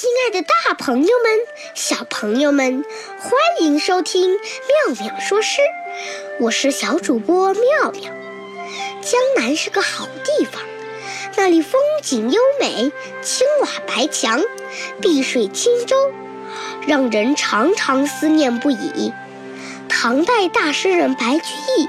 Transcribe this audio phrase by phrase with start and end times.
[0.00, 1.38] 亲爱的，大朋友们、
[1.74, 2.86] 小朋友们，
[3.18, 5.60] 欢迎收听妙妙说诗。
[6.40, 8.10] 我是小主播妙妙。
[9.02, 10.62] 江南是个好地方，
[11.36, 12.90] 那里风景优美，
[13.20, 14.40] 青瓦白墙，
[15.02, 15.94] 碧水轻舟，
[16.86, 19.12] 让人常常思念不已。
[19.86, 21.86] 唐代大诗人白居易，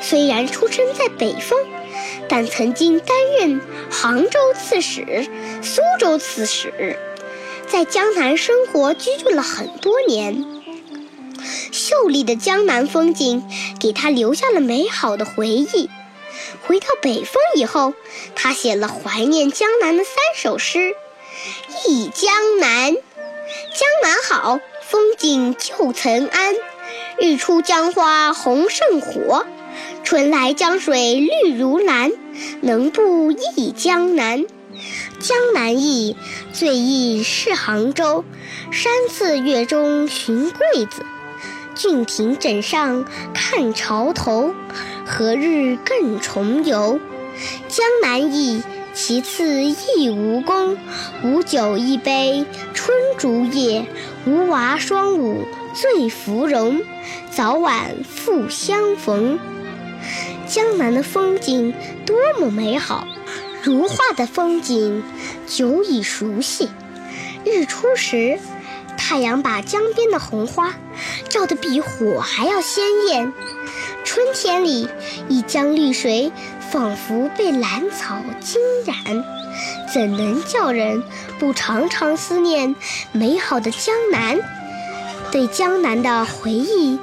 [0.00, 1.60] 虽然出生在北方。
[2.28, 3.60] 但曾经担任
[3.90, 5.26] 杭州刺史、
[5.62, 6.98] 苏州刺史，
[7.68, 10.44] 在江南生活居住了很多年。
[11.72, 13.44] 秀丽的江南风景
[13.78, 15.90] 给他留下了美好的回忆。
[16.66, 17.92] 回到北方以后，
[18.34, 20.78] 他写了怀念江南的三首诗：
[21.86, 26.56] 《忆江南》，江南好，风景旧曾谙，
[27.18, 29.44] 日出江花红胜火。
[30.02, 32.12] 春来江水绿如蓝，
[32.60, 34.44] 能不忆江南？
[35.20, 36.16] 江南忆，
[36.52, 38.24] 最忆是杭州。
[38.70, 41.04] 山寺月中寻桂子，
[41.74, 44.52] 郡亭枕上看潮头。
[45.06, 46.98] 何日更重游？
[47.68, 50.76] 江南忆，其次忆吴宫。
[51.22, 53.86] 吴酒一杯春竹叶，
[54.26, 56.82] 吴娃双舞醉芙蓉。
[57.30, 59.38] 早晚复相逢。
[60.54, 61.74] 江南的风景
[62.06, 63.08] 多么美好，
[63.64, 65.02] 如画的风景
[65.48, 66.70] 久已熟悉。
[67.44, 68.38] 日出时，
[68.96, 70.72] 太阳把江边的红花
[71.28, 73.32] 照得比火还要鲜艳。
[74.04, 74.88] 春天里，
[75.28, 76.30] 一江绿水
[76.70, 79.24] 仿佛被兰草浸染，
[79.92, 81.02] 怎能叫人
[81.40, 82.76] 不常常思念
[83.10, 84.38] 美好的江南？
[85.32, 87.00] 对江南的回忆。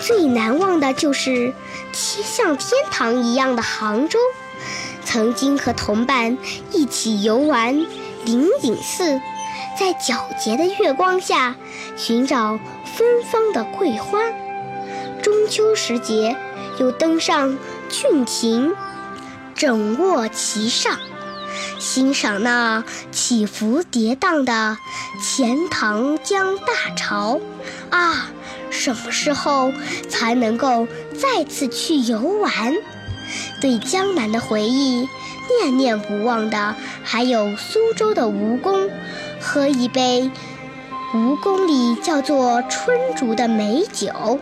[0.00, 1.52] 最难忘的就是
[1.92, 4.18] 像天堂一样的杭州。
[5.04, 6.38] 曾经和同伴
[6.72, 7.74] 一起游玩
[8.24, 9.20] 灵隐寺，
[9.78, 11.56] 在皎洁的月光下
[11.96, 12.58] 寻找
[12.96, 14.20] 芬芳的桂花。
[15.20, 16.36] 中秋时节，
[16.78, 17.58] 又登上
[17.88, 18.72] 郡亭，
[19.54, 20.96] 枕卧其上，
[21.78, 24.78] 欣赏那起伏跌宕的
[25.20, 27.40] 钱塘江大潮。
[27.90, 28.30] 啊！
[28.70, 29.72] 什么时候
[30.08, 32.74] 才能够再次去游玩？
[33.60, 35.08] 对江南的回忆
[35.60, 38.88] 念念不忘的，还有苏州的吴宫，
[39.40, 40.30] 喝一杯
[41.14, 44.38] 吴宫里叫做春竹的美酒，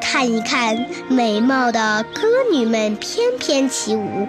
[0.00, 2.22] 看一看美貌的歌
[2.52, 4.28] 女们翩翩起舞，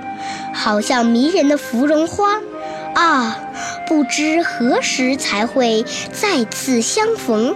[0.53, 2.39] 好像迷人的芙蓉花。
[2.95, 3.39] 啊，
[3.87, 7.55] 不知何时才会再次相逢。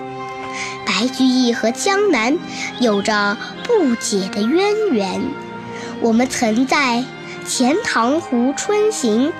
[0.85, 2.37] 白居易和江南
[2.79, 5.21] 有着不解的渊源。
[6.01, 7.03] 我们曾在
[7.47, 9.27] 《钱塘湖春行》《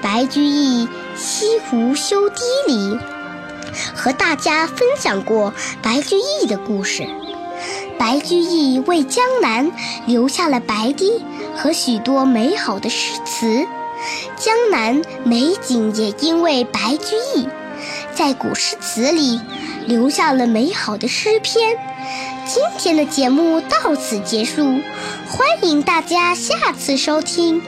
[0.00, 2.36] 白居易西湖修堤》
[2.68, 2.98] 里
[3.94, 7.06] 和大家分享过白居易的故事。
[7.98, 9.72] 白居易为江南
[10.06, 11.24] 留下了白堤
[11.56, 13.66] 和许多美好的诗词，
[14.36, 17.48] 江南美景也因为白居易
[18.14, 19.40] 在古诗词里。
[19.86, 21.76] 留下了美好的诗篇。
[22.44, 24.62] 今天的节目到此结束，
[25.28, 27.62] 欢迎大家下次收听，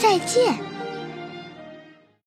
[0.00, 0.71] 再见。